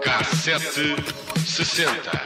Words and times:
Cassete 0.00 0.94
sessenta. 1.44 2.22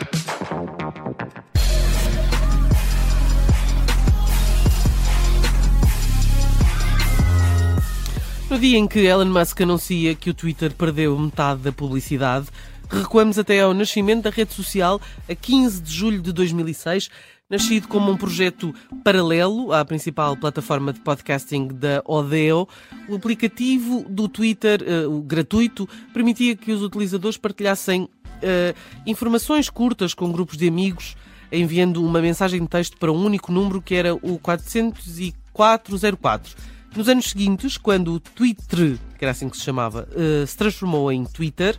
No 8.51 8.59
dia 8.59 8.77
em 8.77 8.87
que 8.87 9.07
Elon 9.07 9.25
Musk 9.25 9.63
anuncia 9.63 10.15
que 10.15 10.29
o 10.29 10.35
Twitter 10.35 10.75
perdeu 10.75 11.19
metade 11.19 11.63
da 11.63 11.73
publicidade, 11.73 12.49
recuamos 12.91 13.39
até 13.39 13.61
ao 13.61 13.75
nascimento 13.75 14.25
da 14.25 14.31
rede 14.31 14.53
social 14.53 15.01
a 15.29 15.35
15 15.35 15.83
de 15.83 15.93
julho 15.93 16.21
de 16.21 16.33
2006, 16.33 17.09
nascido 17.49 17.89
como 17.89 18.11
um 18.11 18.17
projeto 18.17 18.75
paralelo 19.03 19.73
à 19.73 19.85
principal 19.85 20.37
plataforma 20.37 20.93
de 20.93 21.01
podcasting 21.01 21.69
da 21.69 22.03
Odeo. 22.05 22.69
O 23.09 23.17
aplicativo 23.17 24.05
do 24.09 24.29
Twitter, 24.29 24.81
uh, 24.83 25.23
gratuito, 25.23 25.89
permitia 26.13 26.55
que 26.57 26.73
os 26.73 26.83
utilizadores 26.83 27.37
partilhassem 27.37 28.03
uh, 28.03 28.09
informações 29.07 29.71
curtas 29.71 30.15
com 30.15 30.33
grupos 30.33 30.57
de 30.57 30.67
amigos, 30.67 31.17
enviando 31.53 32.05
uma 32.05 32.21
mensagem 32.21 32.61
de 32.61 32.69
texto 32.69 32.97
para 32.97 33.13
um 33.13 33.25
único 33.25 33.53
número 33.53 33.83
que 33.83 33.95
era 33.95 34.15
o 34.15 34.39
40404. 34.39 36.74
Nos 36.97 37.09
anos 37.09 37.31
seguintes, 37.31 37.77
quando 37.77 38.15
o 38.15 38.21
Twitter, 38.21 38.97
que 39.19 39.25
era 39.25 39.33
assim 39.33 39.49
que 39.49 39.57
se 39.57 39.65
chamava, 39.65 40.07
uh, 40.13 40.47
se 40.47 40.57
transformou 40.57 41.11
em 41.11 41.25
Twitter, 41.25 41.77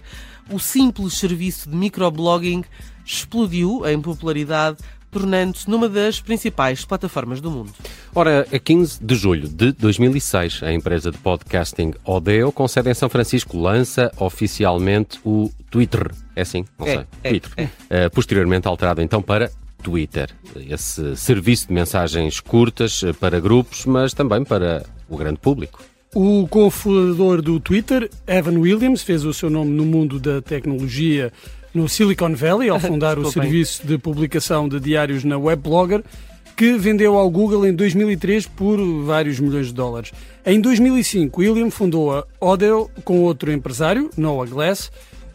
o 0.51 0.59
simples 0.59 1.13
serviço 1.13 1.69
de 1.69 1.75
microblogging 1.75 2.63
explodiu 3.05 3.83
em 3.87 4.01
popularidade, 4.01 4.77
tornando-se 5.09 5.69
numa 5.69 5.87
das 5.87 6.19
principais 6.19 6.83
plataformas 6.83 7.39
do 7.39 7.49
mundo. 7.49 7.71
Ora, 8.13 8.45
a 8.51 8.59
15 8.59 9.01
de 9.01 9.15
julho 9.15 9.47
de 9.47 9.71
2006, 9.71 10.61
a 10.63 10.73
empresa 10.73 11.11
de 11.11 11.17
podcasting 11.17 11.93
Odeo, 12.03 12.51
com 12.51 12.67
sede 12.67 12.89
em 12.89 12.93
São 12.93 13.07
Francisco, 13.07 13.57
lança 13.57 14.11
oficialmente 14.17 15.17
o 15.23 15.49
Twitter. 15.71 16.11
É 16.35 16.41
assim? 16.41 16.65
Não 16.77 16.85
É, 16.87 16.93
sei. 16.95 17.05
é, 17.23 17.29
Twitter. 17.29 17.51
é. 17.89 18.05
Uh, 18.07 18.09
posteriormente 18.11 18.67
alterado 18.67 19.01
então 19.01 19.21
para 19.21 19.49
Twitter. 19.81 20.29
Esse 20.69 21.15
serviço 21.15 21.67
de 21.67 21.73
mensagens 21.73 22.41
curtas 22.41 23.01
uh, 23.03 23.13
para 23.13 23.39
grupos, 23.39 23.85
mas 23.85 24.13
também 24.13 24.43
para 24.43 24.83
o 25.09 25.17
grande 25.17 25.39
público. 25.39 25.81
O 26.13 26.47
cofundador 26.47 27.41
do 27.41 27.59
Twitter, 27.59 28.09
Evan 28.25 28.57
Williams, 28.59 29.03
fez 29.03 29.25
o 29.25 29.33
seu 29.33 29.49
nome 29.49 29.71
no 29.71 29.85
mundo 29.85 30.19
da 30.19 30.41
tecnologia 30.41 31.31
no 31.73 31.89
Silicon 31.89 32.33
Valley 32.33 32.69
ao 32.69 32.79
fundar 32.81 33.19
o 33.19 33.29
serviço 33.29 33.85
de 33.85 33.97
publicação 33.97 34.69
de 34.69 34.79
diários 34.79 35.25
na 35.25 35.37
Webblogger, 35.37 36.03
que 36.55 36.77
vendeu 36.77 37.17
ao 37.17 37.29
Google 37.29 37.67
em 37.67 37.75
2003 37.75 38.47
por 38.47 38.77
vários 39.03 39.39
milhões 39.41 39.67
de 39.67 39.73
dólares. 39.73 40.13
Em 40.45 40.61
2005, 40.61 41.41
William 41.41 41.69
fundou 41.69 42.15
a 42.15 42.25
Odeo 42.39 42.89
com 43.03 43.19
outro 43.21 43.51
empresário, 43.51 44.09
Noah 44.15 44.49
Glass. 44.49 44.89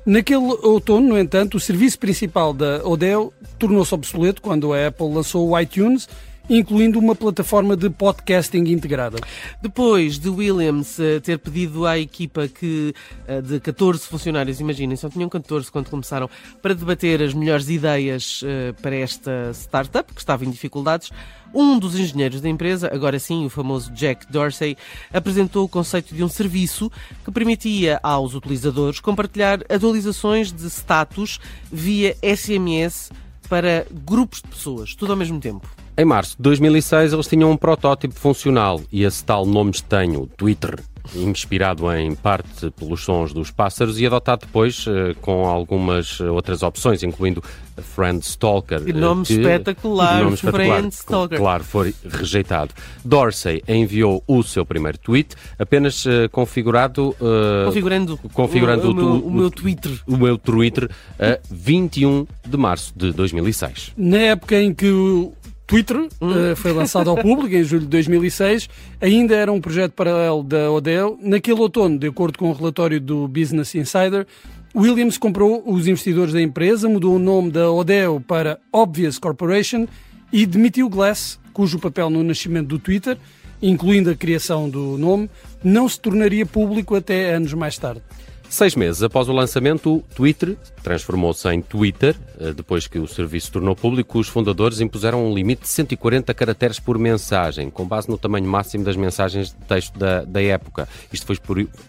Naquele 0.06 0.56
outono, 0.62 1.08
no 1.08 1.18
entanto, 1.18 1.58
o 1.58 1.60
serviço 1.60 1.98
principal 1.98 2.54
da 2.54 2.80
Odeo 2.88 3.34
tornou-se 3.58 3.94
obsoleto 3.94 4.40
quando 4.40 4.72
a 4.72 4.86
Apple 4.86 5.12
lançou 5.12 5.50
o 5.50 5.60
iTunes, 5.60 6.08
incluindo 6.50 6.98
uma 6.98 7.14
plataforma 7.14 7.76
de 7.76 7.88
podcasting 7.88 8.64
integrada. 8.64 9.18
Depois 9.62 10.18
de 10.18 10.28
Williams 10.28 10.98
eh, 10.98 11.20
ter 11.20 11.38
pedido 11.38 11.86
à 11.86 11.96
equipa 11.96 12.48
que 12.48 12.92
eh, 13.28 13.40
de 13.40 13.60
14 13.60 14.00
funcionários, 14.00 14.58
imaginem, 14.58 14.96
só 14.96 15.08
tinham 15.08 15.28
14 15.28 15.70
quando 15.70 15.88
começaram, 15.88 16.28
para 16.60 16.74
debater 16.74 17.22
as 17.22 17.32
melhores 17.32 17.68
ideias 17.68 18.42
eh, 18.44 18.72
para 18.82 18.96
esta 18.96 19.52
startup, 19.54 20.12
que 20.12 20.20
estava 20.20 20.44
em 20.44 20.50
dificuldades, 20.50 21.12
um 21.54 21.78
dos 21.78 21.96
engenheiros 21.96 22.40
da 22.40 22.48
empresa, 22.48 22.90
agora 22.92 23.20
sim 23.20 23.46
o 23.46 23.50
famoso 23.50 23.92
Jack 23.92 24.30
Dorsey, 24.30 24.76
apresentou 25.12 25.64
o 25.64 25.68
conceito 25.68 26.12
de 26.12 26.24
um 26.24 26.28
serviço 26.28 26.90
que 27.24 27.30
permitia 27.30 28.00
aos 28.02 28.34
utilizadores 28.34 28.98
compartilhar 28.98 29.60
atualizações 29.68 30.50
de 30.52 30.68
status 30.68 31.38
via 31.70 32.16
SMS 32.22 33.10
para 33.48 33.86
grupos 34.04 34.42
de 34.42 34.48
pessoas, 34.48 34.96
tudo 34.96 35.12
ao 35.12 35.18
mesmo 35.18 35.38
tempo. 35.38 35.68
Em 36.00 36.04
março 36.06 36.34
de 36.36 36.42
2006, 36.44 37.12
eles 37.12 37.26
tinham 37.26 37.50
um 37.50 37.56
protótipo 37.58 38.14
funcional 38.14 38.80
e 38.90 39.04
esse 39.04 39.22
tal 39.22 39.44
nome 39.44 39.70
estanho, 39.72 40.26
Twitter, 40.34 40.78
inspirado 41.14 41.92
em 41.92 42.14
parte 42.14 42.70
pelos 42.70 43.02
sons 43.04 43.34
dos 43.34 43.50
pássaros 43.50 44.00
e 44.00 44.06
adotado 44.06 44.46
depois 44.46 44.86
eh, 44.88 45.14
com 45.20 45.44
algumas 45.46 46.18
outras 46.20 46.62
opções, 46.62 47.02
incluindo 47.02 47.42
Friend 47.76 48.24
Stalker. 48.24 48.82
Que 48.82 48.92
nome 48.94 49.24
eh, 49.28 49.32
espetacular, 49.34 50.22
nome 50.22 50.34
espetacular, 50.36 50.76
Friend 50.78 50.94
Stalker. 50.94 51.38
Claro, 51.38 51.64
foi 51.64 51.94
rejeitado. 52.08 52.72
Dorsey 53.04 53.62
enviou 53.68 54.22
o 54.26 54.42
seu 54.42 54.64
primeiro 54.64 54.96
tweet, 54.98 55.34
apenas 55.58 56.06
eh, 56.06 56.28
configurado... 56.28 57.14
eh, 57.20 57.64
Configurando, 57.66 58.16
configurando 58.32 58.88
o, 58.88 58.92
o, 58.92 58.94
meu, 58.94 59.04
o- 59.06 59.26
o 59.26 59.30
meu 59.30 59.50
Twitter. 59.50 59.92
o 60.06 60.16
meu 60.16 60.38
Twitter 60.38 60.88
a 61.18 61.38
21 61.50 62.26
de 62.48 62.56
março 62.56 62.92
de 62.96 63.12
2006. 63.12 63.92
Na 63.98 64.18
época 64.18 64.58
em 64.58 64.72
que 64.72 64.88
o 64.90 65.32
Twitter 65.70 66.08
eh, 66.20 66.56
foi 66.56 66.72
lançado 66.72 67.10
ao 67.10 67.16
público, 67.16 67.54
em 67.54 67.62
julho 67.62 67.82
de 67.82 67.86
2006, 67.86 68.68
ainda 69.00 69.36
era 69.36 69.52
um 69.52 69.60
projeto 69.60 69.92
paralelo 69.92 70.42
da 70.42 70.68
Odeo. 70.68 71.16
Naquele 71.22 71.60
outono, 71.60 71.96
de 71.96 72.08
acordo 72.08 72.36
com 72.36 72.50
o 72.50 72.52
relatório 72.52 73.00
do 73.00 73.28
Business 73.28 73.72
Insider, 73.76 74.26
Williams 74.74 75.16
comprou 75.16 75.62
os 75.64 75.86
investidores 75.86 76.32
da 76.32 76.42
empresa, 76.42 76.88
mudou 76.88 77.14
o 77.14 77.20
nome 77.20 77.52
da 77.52 77.70
Odeo 77.70 78.20
para 78.20 78.58
Obvious 78.72 79.16
Corporation 79.16 79.86
e 80.32 80.44
demitiu 80.44 80.88
Glass, 80.88 81.38
cujo 81.52 81.78
papel 81.78 82.10
no 82.10 82.24
nascimento 82.24 82.66
do 82.66 82.78
Twitter, 82.80 83.16
incluindo 83.62 84.10
a 84.10 84.16
criação 84.16 84.68
do 84.68 84.98
nome, 84.98 85.30
não 85.62 85.88
se 85.88 86.00
tornaria 86.00 86.44
público 86.44 86.96
até 86.96 87.32
anos 87.32 87.54
mais 87.54 87.78
tarde. 87.78 88.02
Seis 88.50 88.74
meses 88.74 89.00
após 89.00 89.28
o 89.28 89.32
lançamento, 89.32 89.94
o 89.94 90.04
Twitter 90.12 90.56
transformou-se 90.82 91.48
em 91.48 91.62
Twitter. 91.62 92.16
Eh, 92.40 92.52
Depois 92.52 92.88
que 92.88 92.98
o 92.98 93.06
serviço 93.06 93.46
se 93.46 93.52
tornou 93.52 93.76
público, 93.76 94.18
os 94.18 94.26
fundadores 94.26 94.80
impuseram 94.80 95.24
um 95.24 95.32
limite 95.32 95.62
de 95.62 95.68
140 95.68 96.34
caracteres 96.34 96.80
por 96.80 96.98
mensagem, 96.98 97.70
com 97.70 97.86
base 97.86 98.10
no 98.10 98.18
tamanho 98.18 98.46
máximo 98.48 98.82
das 98.82 98.96
mensagens 98.96 99.50
de 99.50 99.66
texto 99.68 99.96
da, 99.96 100.24
da 100.24 100.42
época. 100.42 100.88
Isto 101.12 101.26
foi 101.26 101.38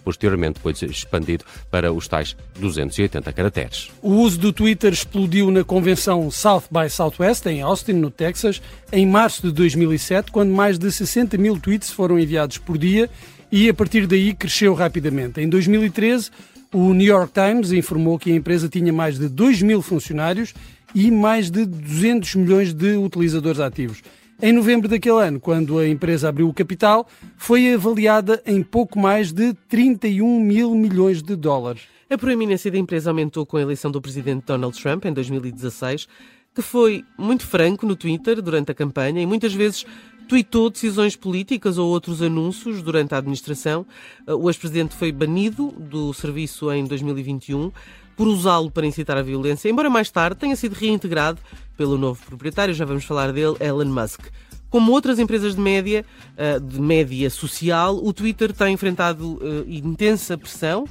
posteriormente 0.04 0.60
expandido 0.84 1.44
para 1.72 1.92
os 1.92 2.08
tais 2.08 2.38
280 2.60 3.34
caracteres. 3.34 3.90
O 4.00 4.14
uso 4.18 4.38
do 4.38 4.54
Twitter 4.54 4.94
explodiu 4.94 5.50
na 5.50 5.64
convenção 5.64 6.30
South 6.30 6.66
by 6.70 6.88
Southwest, 6.92 7.44
em 7.48 7.64
Austin, 7.64 7.94
no 7.94 8.12
Texas, 8.12 8.62
em 8.92 9.08
março 9.08 9.42
de 9.42 9.52
2007, 9.52 10.32
quando 10.32 10.52
mais 10.52 10.78
de 10.78 10.92
60 10.92 11.40
mil 11.40 11.60
tweets 11.60 11.90
foram 11.90 12.20
enviados 12.20 12.60
por 12.60 12.78
dia 12.78 13.10
e, 13.52 13.68
a 13.68 13.74
partir 13.74 14.08
daí, 14.08 14.34
cresceu 14.34 14.74
rapidamente. 14.74 15.42
Em 15.42 15.50
2013, 15.50 16.30
o 16.74 16.94
New 16.94 17.08
York 17.08 17.34
Times 17.34 17.72
informou 17.72 18.18
que 18.18 18.32
a 18.32 18.36
empresa 18.36 18.70
tinha 18.70 18.94
mais 18.94 19.20
de 19.20 19.28
2 19.28 19.62
mil 19.62 19.82
funcionários 19.82 20.54
e 20.96 21.12
mais 21.12 21.52
de 21.52 21.66
200 21.66 22.36
milhões 22.36 22.74
de 22.74 22.96
utilizadores 22.96 23.60
ativos. 23.60 24.02
Em 24.42 24.52
novembro 24.52 24.88
daquele 24.88 25.22
ano, 25.22 25.40
quando 25.40 25.78
a 25.78 25.88
empresa 25.88 26.30
abriu 26.30 26.50
o 26.50 26.54
capital, 26.54 27.08
foi 27.38 27.74
avaliada 27.74 28.42
em 28.46 28.64
pouco 28.64 28.98
mais 28.98 29.32
de 29.32 29.54
31 29.70 30.40
mil 30.40 30.74
milhões 30.74 31.22
de 31.22 31.36
dólares. 31.36 31.84
A 32.10 32.18
proeminência 32.18 32.72
da 32.72 32.78
empresa 32.78 33.12
aumentou 33.12 33.46
com 33.46 33.58
a 33.58 33.62
eleição 33.62 33.92
do 33.92 34.02
presidente 34.02 34.46
Donald 34.48 34.82
Trump 34.82 35.06
em 35.06 35.14
2016, 35.14 36.08
que 36.54 36.62
foi 36.62 37.06
muito 37.18 37.46
franco 37.46 37.86
no 37.86 37.96
Twitter 37.96 38.42
durante 38.42 38.72
a 38.72 38.76
campanha 38.76 39.22
e 39.22 39.26
muitas 39.26 39.54
vezes 39.54 39.86
tweetou 40.32 40.70
decisões 40.70 41.14
políticas 41.14 41.78
ou 41.78 41.90
outros 41.90 42.22
anúncios 42.22 42.82
durante 42.82 43.14
a 43.14 43.18
administração. 43.18 43.86
O 44.26 44.50
ex-presidente 44.50 44.96
foi 44.96 45.12
banido 45.12 45.74
do 45.78 46.14
serviço 46.14 46.72
em 46.72 46.86
2021 46.86 47.70
por 48.16 48.30
usá-lo 48.30 48.72
para 48.72 48.86
incitar 48.86 49.18
a 49.18 49.22
violência, 49.22 49.68
embora 49.68 49.90
mais 49.90 50.10
tarde 50.10 50.40
tenha 50.40 50.56
sido 50.56 50.72
reintegrado 50.72 51.38
pelo 51.76 51.98
novo 51.98 52.26
proprietário, 52.26 52.74
já 52.74 52.86
vamos 52.86 53.04
falar 53.04 53.34
dele, 53.34 53.58
Elon 53.60 53.88
Musk. 53.88 54.22
Como 54.70 54.94
outras 54.94 55.20
empresas 55.20 55.54
de 55.54 55.60
média, 55.60 56.06
eh, 56.38 56.60
de 56.60 56.80
média 56.80 57.30
social, 57.30 57.98
o 58.02 58.14
Twitter 58.14 58.54
tem 58.54 58.74
enfrentado 58.74 59.38
eh, 59.42 59.66
intensa 59.68 60.38
pressão 60.38 60.86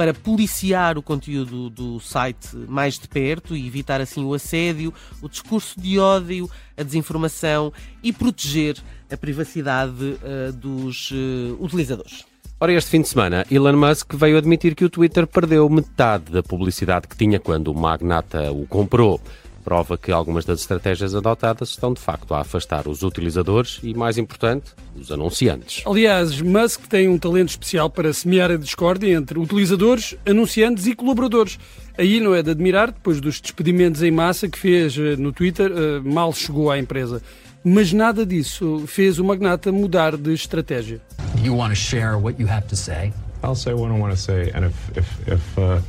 para 0.00 0.14
policiar 0.14 0.96
o 0.96 1.02
conteúdo 1.02 1.68
do 1.68 2.00
site 2.00 2.56
mais 2.66 2.98
de 2.98 3.06
perto 3.06 3.54
e 3.54 3.66
evitar 3.66 4.00
assim 4.00 4.24
o 4.24 4.32
assédio, 4.32 4.94
o 5.20 5.28
discurso 5.28 5.78
de 5.78 5.98
ódio, 5.98 6.50
a 6.74 6.82
desinformação 6.82 7.70
e 8.02 8.10
proteger 8.10 8.78
a 9.12 9.16
privacidade 9.18 10.16
eh, 10.24 10.52
dos 10.52 11.12
eh, 11.12 11.54
utilizadores. 11.60 12.24
Ora, 12.58 12.72
este 12.72 12.88
fim 12.88 13.02
de 13.02 13.08
semana, 13.08 13.44
Elon 13.50 13.76
Musk 13.76 14.14
veio 14.14 14.38
admitir 14.38 14.74
que 14.74 14.86
o 14.86 14.88
Twitter 14.88 15.26
perdeu 15.26 15.68
metade 15.68 16.32
da 16.32 16.42
publicidade 16.42 17.06
que 17.06 17.14
tinha 17.14 17.38
quando 17.38 17.68
o 17.68 17.74
magnata 17.74 18.50
o 18.50 18.66
comprou. 18.66 19.20
Prova 19.64 19.98
que 19.98 20.10
algumas 20.10 20.44
das 20.44 20.60
estratégias 20.60 21.14
adotadas 21.14 21.70
estão 21.70 21.92
de 21.92 22.00
facto 22.00 22.34
a 22.34 22.40
afastar 22.40 22.88
os 22.88 23.02
utilizadores 23.02 23.78
e, 23.82 23.94
mais 23.94 24.16
importante, 24.16 24.72
os 24.96 25.12
anunciantes. 25.12 25.82
Aliás, 25.86 26.40
Musk 26.40 26.86
tem 26.86 27.08
um 27.08 27.18
talento 27.18 27.50
especial 27.50 27.90
para 27.90 28.12
semear 28.12 28.50
a 28.50 28.56
discórdia 28.56 29.12
entre 29.14 29.38
utilizadores, 29.38 30.16
anunciantes 30.26 30.86
e 30.86 30.94
colaboradores. 30.94 31.58
Aí 31.98 32.20
não 32.20 32.34
é 32.34 32.42
de 32.42 32.50
admirar, 32.50 32.90
depois 32.90 33.20
dos 33.20 33.40
despedimentos 33.40 34.02
em 34.02 34.10
massa 34.10 34.48
que 34.48 34.58
fez 34.58 34.96
eh, 34.96 35.16
no 35.16 35.32
Twitter, 35.32 35.70
eh, 35.70 36.00
mal 36.02 36.32
chegou 36.32 36.70
à 36.70 36.78
empresa. 36.78 37.20
mas 37.62 37.92
nada 37.92 38.24
disso 38.24 38.84
fez 38.86 39.18
o 39.18 39.24
magnata 39.24 39.70
mudar 39.70 40.16
de 40.16 40.32
estratégia. 40.32 41.00
You 41.42 41.56
want 41.56 41.70
to 41.70 41.76
share 41.76 42.16
what 42.16 42.40
you 42.40 42.48
have 42.48 42.66
to 42.68 42.76
say? 42.76 43.12
I'll 43.42 43.54
say 43.54 43.72
what 43.74 43.94
I 43.94 43.98
want 43.98 44.12
to 44.12 44.20
say, 44.20 44.50
and 44.54 44.66
if 44.66 44.74
if 44.96 45.28
if, 45.28 45.58
uh, 45.58 45.80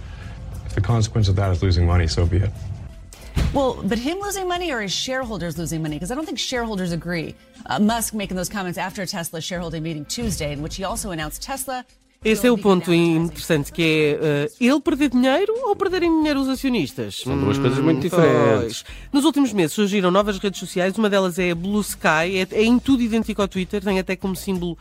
if 0.66 0.76
the 0.76 0.82
consequence 0.82 1.30
of 1.30 1.36
that 1.36 1.52
is 1.52 1.62
losing 1.62 1.86
money, 1.86 2.08
so 2.08 2.26
be 2.26 2.38
it. 2.38 2.52
Well, 3.54 3.82
but 3.84 4.00
him 4.00 4.20
losing 4.20 4.48
money 4.48 4.72
or 4.72 4.82
his 4.82 4.94
shareholders 4.94 5.58
losing 5.58 5.82
money? 5.82 5.96
Because 5.96 6.12
I 6.12 6.16
don't 6.16 6.26
think 6.26 6.40
shareholders 6.40 6.92
agree. 6.94 7.36
Uh, 7.66 7.80
Musk 7.80 8.14
making 8.14 8.38
those 8.38 8.50
comments 8.50 8.78
after 8.78 9.06
Tesla's 9.06 9.44
shareholding 9.44 9.84
meeting 9.84 10.06
Tuesday, 10.06 10.54
in 10.54 10.62
which 10.62 10.78
he 10.78 10.84
also 10.84 11.12
announced 11.12 11.42
Tesla. 11.42 11.86
Esse 12.24 12.46
é 12.46 12.52
o 12.52 12.58
ponto 12.58 12.94
interessante, 12.94 13.72
que 13.72 13.82
é 13.82 14.46
uh, 14.46 14.54
ele 14.64 14.80
perder 14.80 15.10
dinheiro 15.10 15.52
ou 15.64 15.76
perderem 15.76 16.08
dinheiro 16.20 16.40
os 16.40 16.48
acionistas? 16.48 17.22
São 17.24 17.36
duas 17.36 17.58
coisas 17.58 17.80
muito 17.80 18.02
diferentes. 18.02 18.84
Pois. 18.84 18.86
Nos 19.12 19.26
últimos 19.26 19.52
meses 19.52 19.74
surgiram 19.74 20.12
novas 20.12 20.38
redes 20.38 20.60
sociais, 20.60 20.96
uma 21.00 21.10
delas 21.10 21.40
é 21.40 21.50
a 21.50 21.56
Blue 21.56 21.82
Sky, 21.82 22.38
é, 22.38 22.48
é 22.52 22.64
em 22.64 22.78
tudo 22.78 23.02
idêntico 23.02 23.42
ao 23.42 23.48
Twitter, 23.48 23.84
tem 23.84 23.98
até 23.98 24.16
como 24.16 24.36
símbolo 24.36 24.78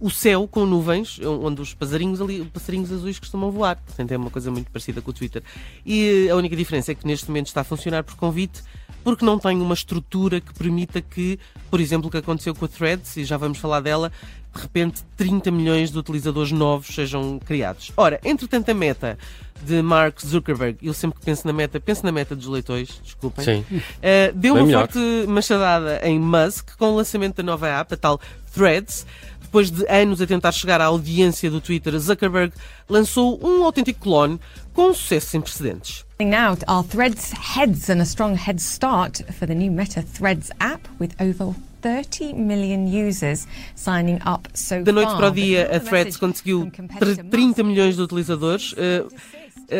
o 0.00 0.10
céu 0.10 0.46
com 0.46 0.64
nuvens, 0.64 1.18
onde 1.20 1.60
os 1.60 1.74
passarinhos, 1.74 2.20
ali, 2.20 2.44
passarinhos 2.44 2.92
azuis 2.92 3.18
costumam 3.18 3.50
voar. 3.50 3.76
Portanto, 3.76 4.12
é 4.12 4.16
uma 4.16 4.30
coisa 4.30 4.50
muito 4.50 4.70
parecida 4.70 5.00
com 5.00 5.10
o 5.10 5.14
Twitter. 5.14 5.42
E 5.84 6.28
a 6.30 6.36
única 6.36 6.54
diferença 6.54 6.92
é 6.92 6.94
que 6.94 7.06
neste 7.06 7.28
momento 7.28 7.48
está 7.48 7.62
a 7.62 7.64
funcionar 7.64 8.04
por 8.04 8.14
convite, 8.14 8.62
porque 9.02 9.24
não 9.24 9.38
tem 9.38 9.60
uma 9.60 9.74
estrutura 9.74 10.40
que 10.40 10.52
permita 10.54 11.00
que, 11.00 11.38
por 11.70 11.80
exemplo, 11.80 12.08
o 12.08 12.10
que 12.10 12.18
aconteceu 12.18 12.54
com 12.54 12.64
a 12.64 12.68
Threads, 12.68 13.16
e 13.16 13.24
já 13.24 13.36
vamos 13.36 13.58
falar 13.58 13.80
dela, 13.80 14.12
de 14.54 14.62
repente 14.62 15.02
30 15.16 15.50
milhões 15.50 15.90
de 15.90 15.98
utilizadores 15.98 16.52
novos 16.52 16.94
sejam 16.94 17.38
criados. 17.38 17.92
Ora, 17.96 18.20
entretanto, 18.24 18.70
a 18.70 18.74
meta 18.74 19.18
de 19.62 19.82
Mark 19.82 20.20
Zuckerberg, 20.24 20.78
eu 20.82 20.94
sempre 20.94 21.18
que 21.18 21.24
penso 21.24 21.46
na 21.46 21.52
meta, 21.52 21.80
penso 21.80 22.04
na 22.04 22.12
meta 22.12 22.34
dos 22.34 22.46
leitores, 22.46 23.00
desculpem, 23.02 23.44
Sim. 23.44 23.64
uh, 23.70 24.32
deu 24.34 24.54
Bem 24.54 24.62
uma 24.62 24.66
melhor. 24.66 24.88
forte 24.88 25.26
machadada 25.26 26.00
em 26.04 26.18
Musk 26.18 26.76
com 26.76 26.92
o 26.92 26.96
lançamento 26.96 27.36
da 27.36 27.42
nova 27.42 27.68
app, 27.68 27.94
a 27.94 27.96
tal 27.96 28.20
Threads. 28.58 29.06
Depois 29.40 29.70
de 29.70 29.86
anos 29.88 30.20
a 30.20 30.26
tentar 30.26 30.52
chegar 30.52 30.80
à 30.80 30.86
audiência 30.86 31.50
do 31.50 31.60
Twitter, 31.60 31.98
Zuckerberg 31.98 32.52
lançou 32.88 33.40
um 33.42 33.64
autêntico 33.64 34.00
clone 34.00 34.38
com 34.74 34.90
um 34.90 34.94
sucesso 34.94 35.28
sem 35.28 35.40
precedentes. 35.40 36.04
Now, 36.20 36.58
our 36.66 36.84
Threads 36.84 37.32
heads 37.32 37.88
and 37.88 38.00
a 38.00 38.04
strong 38.04 38.36
head 38.36 38.60
start 38.60 39.22
for 39.32 39.46
the 39.46 39.54
new 39.54 39.70
Meta 39.70 40.02
Threads 40.02 40.50
app 40.60 40.86
with 41.00 41.12
over 41.20 41.54
30 41.80 42.34
million 42.34 42.88
users 42.88 43.46
signing 43.76 44.18
up 44.26 44.48
so 44.52 44.82
Da 44.82 44.92
noite 44.92 45.14
para 45.16 45.28
o 45.28 45.30
dia, 45.30 45.74
a 45.74 45.80
Threads 45.80 46.16
conseguiu 46.16 46.62
from 46.62 46.70
competitor 46.70 47.24
30 47.30 47.46
Musk 47.46 47.58
milhões 47.64 47.96
de 47.96 48.02
utilizadores. 48.02 48.72
Uh, 48.72 49.08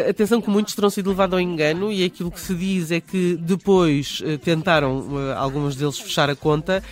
atenção 0.08 0.40
que 0.40 0.48
muitos 0.48 0.74
terão 0.74 0.90
sido 0.90 1.10
levados 1.10 1.34
ao 1.34 1.40
engano 1.40 1.90
e 1.90 2.04
aquilo 2.04 2.30
que 2.30 2.40
se 2.40 2.54
diz 2.54 2.90
é 2.90 3.00
que 3.00 3.36
depois 3.36 4.20
uh, 4.20 4.38
tentaram 4.38 5.00
uh, 5.00 5.34
alguns 5.36 5.76
deles 5.76 5.98
fechar 5.98 6.30
a 6.30 6.36
conta 6.36 6.82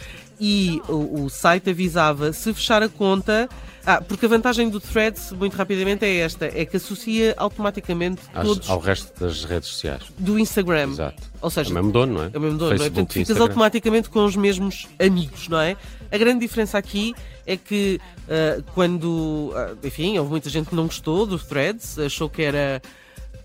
e 0.40 0.80
o, 0.88 1.24
o 1.24 1.30
site 1.30 1.70
avisava 1.70 2.32
se 2.32 2.52
fechar 2.52 2.82
a 2.82 2.88
conta. 2.88 3.48
Ah, 3.88 4.00
porque 4.00 4.26
a 4.26 4.28
vantagem 4.28 4.68
do 4.68 4.80
Threads, 4.80 5.30
muito 5.30 5.54
rapidamente, 5.56 6.04
é 6.04 6.16
esta: 6.16 6.46
é 6.46 6.64
que 6.64 6.76
associa 6.76 7.34
automaticamente 7.36 8.20
Às- 8.34 8.44
todos 8.44 8.68
ao 8.68 8.80
resto 8.80 9.18
das 9.24 9.44
redes 9.44 9.68
sociais. 9.68 10.02
do 10.18 10.38
Instagram. 10.38 10.90
Exato. 10.90 11.22
Ou 11.40 11.48
seja, 11.50 11.70
É 11.70 11.72
o 11.72 11.74
mesmo 11.74 11.92
dono, 11.92 12.14
não 12.14 12.22
é? 12.24 12.30
é 12.32 12.36
o 12.38 12.40
mesmo 12.40 12.58
dono, 12.58 12.70
não 12.70 12.74
é? 12.74 12.78
Facebook 12.78 12.94
Portanto, 12.94 13.12
ficas 13.12 13.30
Instagram. 13.30 13.44
automaticamente 13.44 14.10
com 14.10 14.24
os 14.24 14.34
mesmos 14.34 14.88
amigos, 14.98 15.48
não 15.48 15.60
é? 15.60 15.76
A 16.10 16.18
grande 16.18 16.40
diferença 16.40 16.76
aqui 16.76 17.14
é 17.46 17.56
que 17.56 18.00
ah, 18.28 18.60
quando, 18.74 19.52
ah, 19.54 19.74
enfim, 19.84 20.18
houve 20.18 20.30
muita 20.32 20.50
gente 20.50 20.68
que 20.68 20.74
não 20.74 20.86
gostou 20.86 21.24
do 21.24 21.38
Threads, 21.38 21.96
achou 22.00 22.28
que 22.28 22.42
era 22.42 22.82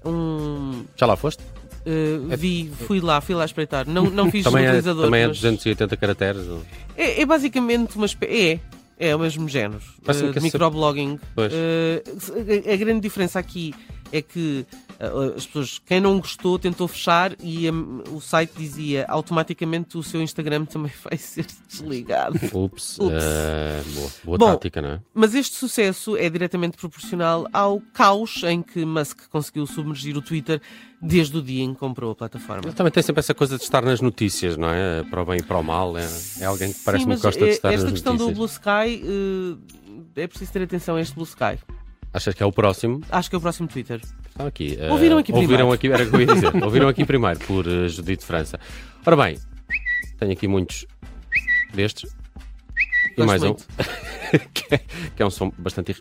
um. 0.03 0.85
Já 0.97 1.05
lá 1.05 1.15
foste? 1.15 1.43
Ah, 1.85 2.35
vi, 2.35 2.71
fui 2.87 2.99
lá, 2.99 3.19
fui 3.21 3.35
lá 3.35 3.45
espreitar. 3.45 3.87
Não, 3.87 4.09
não 4.09 4.29
fiz 4.31 4.43
Também 4.43 4.65
é, 4.65 4.69
utilizador. 4.69 5.05
também 5.05 5.21
é 5.23 5.27
mas 5.27 5.37
280 5.37 5.97
caracteres. 5.97 6.47
ou- 6.47 6.61
é, 6.97 7.21
é 7.21 7.25
basicamente 7.25 7.95
uma 7.95 8.05
espécie. 8.05 8.59
É, 8.99 9.09
é 9.09 9.15
o 9.15 9.19
mesmo 9.19 9.49
género 9.49 9.81
esse- 10.07 10.39
microblogging. 10.41 11.19
Ah, 11.37 12.69
a, 12.69 12.73
a 12.73 12.75
grande 12.77 13.01
diferença 13.01 13.39
aqui 13.39 13.73
é 14.11 14.21
que 14.21 14.65
ah, 14.99 15.33
as 15.37 15.45
pessoas, 15.45 15.79
quem 15.85 15.99
não 15.99 16.19
gostou, 16.19 16.59
tentou 16.59 16.87
fechar 16.87 17.35
e 17.41 17.69
hum, 17.69 18.03
o 18.11 18.19
site 18.21 18.53
dizia 18.57 19.05
automaticamente 19.07 19.97
o 19.97 20.03
seu 20.03 20.21
Instagram 20.21 20.65
também 20.65 20.91
vai 21.03 21.17
ser 21.17 21.45
desligado. 21.69 22.35
Ups. 22.53 22.99
Ups. 22.99 23.13
eh, 23.23 23.83
boa 23.93 24.11
boa 24.23 24.37
Bom, 24.37 24.51
tática, 24.53 24.81
não 24.81 24.89
é? 24.89 24.99
Mas 25.13 25.33
este 25.35 25.55
sucesso 25.55 26.15
é 26.17 26.29
diretamente 26.29 26.77
proporcional 26.77 27.47
ao 27.53 27.81
caos 27.93 28.41
em 28.43 28.61
que 28.61 28.85
Musk 28.85 29.27
conseguiu 29.29 29.65
submergir 29.65 30.15
o 30.17 30.21
Twitter 30.21 30.61
desde 31.01 31.35
o 31.37 31.41
dia 31.41 31.63
em 31.63 31.73
que 31.73 31.79
comprou 31.79 32.11
a 32.11 32.15
plataforma. 32.15 32.63
Ele 32.65 32.73
também 32.75 32.91
tem 32.91 33.01
sempre 33.01 33.21
essa 33.21 33.33
coisa 33.33 33.57
de 33.57 33.63
estar 33.63 33.81
nas 33.83 34.01
notícias, 34.01 34.55
não 34.55 34.69
é? 34.69 35.03
Para 35.03 35.21
o 35.23 35.25
bem 35.25 35.39
e 35.39 35.43
para 35.43 35.57
o 35.57 35.63
mal. 35.63 35.97
É, 35.97 36.07
é 36.39 36.45
alguém 36.45 36.71
que 36.71 36.79
parece 36.81 37.05
Sim, 37.05 37.09
que 37.15 37.21
gosta 37.21 37.39
de 37.43 37.49
é- 37.49 37.53
estar 37.53 37.73
esta 37.73 37.83
nas 37.85 37.93
questão 37.93 38.15
do 38.15 38.25
notícias. 38.27 38.59
Blue 38.59 39.57
Sky 39.57 39.61
eh, 40.15 40.21
é 40.21 40.27
preciso 40.27 40.51
ter 40.51 40.61
atenção 40.61 40.95
a 40.95 41.01
este 41.01 41.15
Blue 41.15 41.25
Sky. 41.25 41.57
Achas 42.13 42.33
que 42.33 42.43
é 42.43 42.45
o 42.45 42.51
próximo? 42.51 43.01
Acho 43.09 43.29
que 43.29 43.35
é 43.35 43.37
o 43.37 43.41
próximo 43.41 43.67
Twitter. 43.67 44.01
Está 44.29 44.45
aqui. 44.47 44.77
eh, 44.79 44.91
Ouviram 44.91 45.17
aqui 45.17 45.31
ouviram 45.31 45.69
primeiro. 45.69 45.73
aqui, 45.73 45.87
era 45.87 46.03
o 46.03 46.09
que 46.09 46.15
eu 46.15 46.19
ia 46.21 46.27
dizer. 46.27 46.55
ouviram 46.63 46.87
aqui 46.89 47.05
primeiro, 47.05 47.39
por 47.39 47.65
uh, 47.67 47.87
Judite 47.87 48.25
França. 48.25 48.59
Ora 49.05 49.15
bem, 49.15 49.37
tenho 50.19 50.31
aqui 50.33 50.47
muitos 50.47 50.85
destes. 51.73 52.13
E 53.17 53.23
mais 53.23 53.41
um. 53.43 53.47
muito. 53.47 53.65
que, 54.53 54.75
é, 54.75 54.77
que 55.15 55.23
é 55.23 55.25
um 55.25 55.29
som 55.29 55.51
bastante 55.57 55.95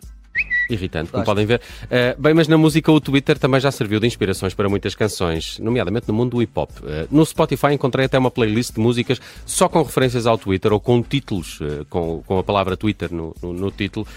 irritante, 0.69 1.11
como 1.11 1.23
podem 1.23 1.45
ver. 1.45 1.61
Eh, 1.89 2.15
bem, 2.17 2.33
mas 2.33 2.47
na 2.47 2.57
música 2.57 2.91
o 2.91 2.99
Twitter 2.99 3.37
também 3.37 3.59
já 3.59 3.71
serviu 3.71 3.99
de 3.99 4.07
inspirações 4.07 4.53
para 4.53 4.69
muitas 4.69 4.95
canções, 4.95 5.59
nomeadamente 5.59 6.07
no 6.07 6.13
mundo 6.13 6.31
do 6.31 6.41
hip 6.41 6.51
hop. 6.55 6.69
Eh, 6.85 7.07
no 7.11 7.25
Spotify 7.25 7.73
encontrei 7.73 8.05
até 8.05 8.17
uma 8.17 8.31
playlist 8.31 8.73
de 8.73 8.79
músicas 8.79 9.19
só 9.45 9.67
com 9.67 9.81
referências 9.81 10.25
ao 10.25 10.37
Twitter 10.37 10.71
ou 10.71 10.79
com 10.79 11.01
títulos, 11.01 11.59
eh, 11.61 11.85
com, 11.89 12.23
com 12.25 12.39
a 12.39 12.43
palavra 12.43 12.77
Twitter 12.77 13.13
no, 13.13 13.35
no, 13.41 13.53
no 13.53 13.71
título, 13.71 14.07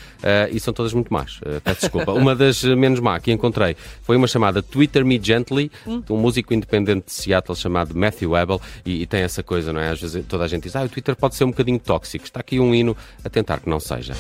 e 0.51 0.59
são 0.59 0.73
todas 0.73 0.93
muito 0.93 1.13
más. 1.13 1.41
Peço 1.63 1.81
desculpa. 1.83 2.13
uma 2.15 2.35
das 2.35 2.63
menos 2.63 3.01
má 3.01 3.19
que 3.21 3.31
encontrei 3.31 3.77
foi 4.03 4.17
uma 4.17 4.27
chamada 4.27 4.63
Twitter 4.63 5.05
Me 5.05 5.21
Gently, 5.23 5.71
de 5.87 6.13
um 6.13 6.17
músico 6.17 6.55
independente 6.55 7.07
de 7.07 7.13
Seattle 7.13 7.57
chamado 7.57 7.95
Matthew 7.95 8.35
Abel, 8.35 8.61
e, 8.85 9.03
e 9.03 9.07
tem 9.07 9.23
essa 9.23 9.43
coisa, 9.43 9.73
não 9.73 9.81
é? 9.81 9.91
Às 9.91 10.01
vezes 10.01 10.25
toda 10.27 10.45
a 10.45 10.49
gente 10.49 10.65
diz, 10.65 10.77
ah, 10.77 10.83
o 10.83 10.89
Twitter 10.89 11.15
pode 11.17 11.35
ser 11.35 11.45
um 11.45 11.51
bocadinho 11.51 11.79
tóxico. 11.79 12.25
Está 12.25 12.41
aqui 12.41 12.59
um 12.59 12.75
hino 12.75 12.97
a 13.25 13.29
tentar 13.29 13.61
que 13.61 13.69
não 13.69 13.81
seja. 13.81 14.15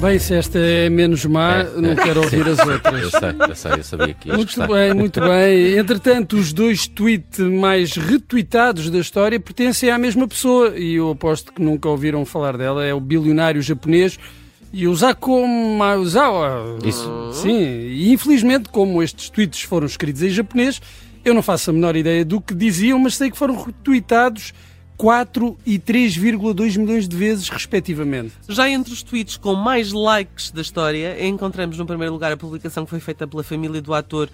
Bem, 0.00 0.18
se 0.18 0.34
esta 0.34 0.58
é 0.58 0.88
menos 0.88 1.26
má, 1.26 1.56
É, 1.58 1.64
não 1.78 1.90
é. 1.90 1.94
quero 1.94 2.20
ouvir 2.24 2.48
as 2.48 2.58
outras. 2.58 3.02
Eu 3.02 3.10
sei, 3.10 3.28
eu 3.50 3.54
sei, 3.54 3.72
eu 3.72 3.84
sabia 3.84 4.14
que 4.14 4.28
ias 4.28 4.36
Muito 4.38 4.56
gostar. 4.56 4.66
bem, 4.66 4.94
muito 4.94 5.20
bem. 5.20 5.76
Entretanto, 5.76 6.36
os 6.38 6.54
dois 6.54 6.86
tweets 6.86 7.38
mais 7.38 7.94
retweetados 7.96 8.88
da 8.88 8.98
história 8.98 9.38
pertencem 9.38 9.90
à 9.90 9.98
mesma 9.98 10.26
pessoa 10.26 10.72
e 10.78 10.94
eu 10.94 11.10
aposto 11.10 11.52
que 11.52 11.60
nunca 11.60 11.86
ouviram 11.88 12.24
falar 12.24 12.56
dela. 12.56 12.82
É 12.82 12.94
o 12.94 13.00
bilionário 13.00 13.60
japonês 13.60 14.18
Yusako 14.74 15.46
Maezawa. 15.46 16.78
Isso. 16.82 17.30
Sim, 17.34 17.58
e 17.60 18.10
infelizmente, 18.10 18.70
como 18.70 19.02
estes 19.02 19.28
tweets 19.28 19.60
foram 19.62 19.86
escritos 19.86 20.22
em 20.22 20.30
japonês, 20.30 20.80
eu 21.22 21.34
não 21.34 21.42
faço 21.42 21.68
a 21.68 21.72
menor 21.74 21.94
ideia 21.94 22.24
do 22.24 22.40
que 22.40 22.54
diziam, 22.54 22.98
mas 22.98 23.16
sei 23.16 23.30
que 23.30 23.36
foram 23.36 23.54
retweetados 23.62 24.54
4 25.00 25.56
e 25.64 25.78
3,2 25.78 26.76
milhões 26.76 27.08
de 27.08 27.16
vezes, 27.16 27.48
respectivamente. 27.48 28.32
Já 28.46 28.68
entre 28.68 28.92
os 28.92 29.02
tweets 29.02 29.38
com 29.38 29.54
mais 29.54 29.92
likes 29.92 30.50
da 30.50 30.60
história, 30.60 31.26
encontramos 31.26 31.78
no 31.78 31.86
primeiro 31.86 32.12
lugar 32.12 32.30
a 32.30 32.36
publicação 32.36 32.84
que 32.84 32.90
foi 32.90 33.00
feita 33.00 33.26
pela 33.26 33.42
família 33.42 33.80
do 33.80 33.94
ator 33.94 34.28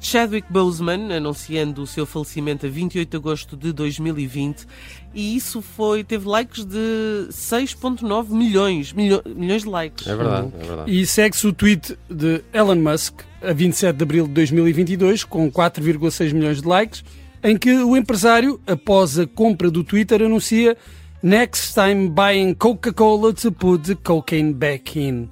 Chadwick 0.00 0.46
Boseman, 0.48 1.12
anunciando 1.12 1.82
o 1.82 1.86
seu 1.88 2.06
falecimento 2.06 2.66
a 2.66 2.68
28 2.68 3.10
de 3.10 3.16
agosto 3.16 3.56
de 3.56 3.72
2020. 3.72 4.64
E 5.12 5.34
isso 5.34 5.60
foi, 5.60 6.04
teve 6.04 6.28
likes 6.28 6.64
de 6.64 7.26
6,9 7.30 8.30
milhões, 8.32 8.92
milho- 8.92 9.22
milhões 9.26 9.62
de 9.62 9.68
likes. 9.68 10.06
É 10.06 10.14
verdade, 10.14 10.52
é 10.60 10.64
verdade. 10.64 10.90
E 11.00 11.04
segue-se 11.04 11.46
o 11.48 11.52
tweet 11.52 11.98
de 12.08 12.42
Elon 12.52 12.76
Musk, 12.76 13.22
a 13.42 13.52
27 13.52 13.96
de 13.96 14.02
abril 14.04 14.28
de 14.28 14.34
2022, 14.34 15.24
com 15.24 15.50
4,6 15.50 16.32
milhões 16.32 16.62
de 16.62 16.68
likes, 16.68 17.04
em 17.42 17.56
que 17.56 17.72
o 17.82 17.96
empresário, 17.96 18.60
após 18.66 19.18
a 19.18 19.26
compra 19.26 19.70
do 19.70 19.82
Twitter, 19.84 20.22
anuncia 20.22 20.76
Next 21.22 21.74
time 21.74 22.08
buying 22.08 22.52
Coca-Cola 22.54 23.32
to 23.34 23.52
put 23.52 23.84
the 23.84 23.94
cocaine 23.94 24.52
back 24.52 24.98
in. 24.98 25.28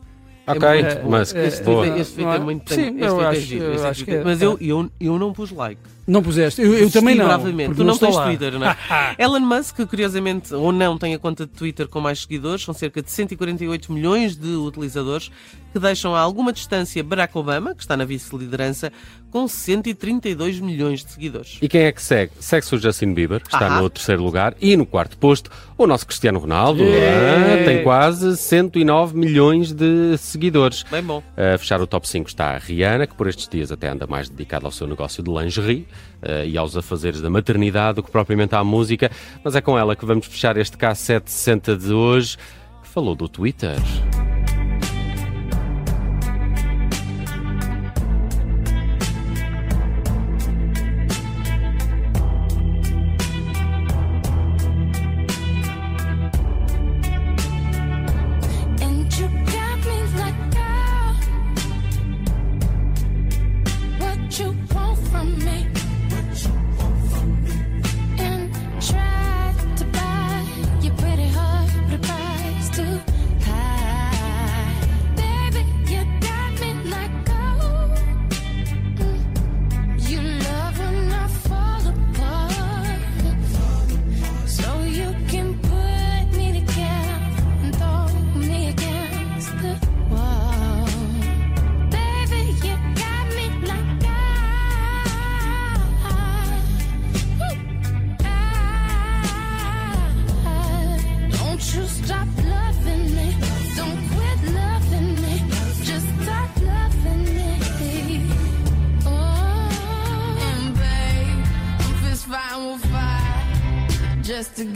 Ok, 0.47 0.61
bom. 1.03 1.11
mas 1.11 1.35
É, 1.35 1.47
Este 1.47 1.63
boa. 1.65 1.87
tweet 1.87 2.21
Não 2.23 2.33
é 2.33 2.37
é? 2.37 2.39
muito 2.39 2.75
Sim, 2.75 2.81
este 2.91 3.01
eu 3.03 3.21
é 3.21 3.27
acho 3.27 3.47
tweet 3.49 3.55
é- 4.03 4.05
que 4.05 4.11
é. 4.13 4.25
Mas 4.25 4.41
eu 5.01 5.19
não 5.19 5.33
pus 5.33 5.51
like. 5.51 5.81
Não 6.11 6.23
puseste. 6.23 6.61
Eu, 6.61 6.75
eu 6.75 6.91
também 6.91 7.15
não. 7.15 7.29
Tu 7.73 7.85
não 7.85 7.95
estou 7.95 8.09
tens 8.09 8.17
lá. 8.17 8.25
Twitter, 8.27 8.59
não 8.59 8.67
é? 8.67 8.77
Elon 9.17 9.39
Musk, 9.41 9.77
curiosamente, 9.87 10.53
ou 10.53 10.73
não, 10.73 10.99
tem 10.99 11.15
a 11.15 11.19
conta 11.21 11.47
de 11.47 11.53
Twitter 11.53 11.87
com 11.87 12.01
mais 12.01 12.23
seguidores, 12.23 12.65
são 12.65 12.75
cerca 12.75 13.01
de 13.01 13.11
148 13.11 13.93
milhões 13.93 14.37
de 14.37 14.49
utilizadores, 14.49 15.31
que 15.73 15.79
deixam 15.79 16.13
a 16.17 16.19
alguma 16.21 16.53
distância 16.53 17.03
Barack 17.05 17.39
Obama, 17.39 17.77
que 17.77 17.83
está 17.83 17.97
na 17.97 18.05
vice-liderança, 18.05 18.93
com 19.31 19.47
132 19.47 20.59
milhões 20.59 21.05
de 21.05 21.13
seguidores. 21.13 21.59
E 21.63 21.69
quem 21.69 21.83
é 21.83 21.93
que 21.93 22.03
segue? 22.03 22.33
Segue-se 22.41 22.75
o 22.75 22.79
Justin 22.79 23.15
Bieber, 23.15 23.41
que 23.41 23.47
está 23.55 23.67
Ahá. 23.67 23.81
no 23.81 23.89
terceiro 23.89 24.25
lugar, 24.25 24.57
e 24.61 24.77
no 24.77 24.85
quarto 24.85 25.17
posto, 25.17 25.49
o 25.79 25.87
nosso 25.87 26.05
Cristiano 26.07 26.41
Ronaldo, 26.41 26.83
É. 26.83 27.61
ah, 27.61 27.65
tem 27.65 27.85
quase 27.85 28.37
109 28.37 29.17
milhões 29.17 29.71
de 29.73 30.19
seguidores. 30.19 30.83
Bem 30.91 31.05
bom. 31.05 31.23
A 31.37 31.57
fechar 31.57 31.81
o 31.81 31.87
top 31.87 32.09
5 32.09 32.29
está 32.29 32.47
a 32.57 32.59
Rihanna, 32.59 33.07
que 33.07 33.15
por 33.15 33.29
estes 33.29 33.47
dias 33.49 33.71
até 33.71 33.89
anda 33.89 34.09
mais 34.09 34.29
dedicada 34.29 34.67
ao 34.67 34.73
seu 34.73 34.89
negócio 34.89 35.23
de 35.23 35.31
lingerie 35.31 35.87
eh, 36.23 36.49
e 36.49 36.59
aos 36.59 36.77
afazeres 36.77 37.21
da 37.21 37.31
maternidade 37.31 37.97
do 37.97 38.03
que 38.03 38.11
propriamente 38.11 38.55
à 38.55 38.63
música. 38.63 39.11
Mas 39.45 39.55
é 39.55 39.61
com 39.61 39.79
ela 39.79 39.97
que 39.97 40.05
vamos 40.05 40.27
fechar 40.27 40.57
este 40.57 40.77
K760 40.77 41.77
de 41.77 41.93
hoje, 41.93 42.37
que 42.83 42.89
falou 42.89 43.15
do 43.15 43.29
Twitter. 43.29 43.77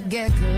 get 0.00 0.30
good. 0.38 0.57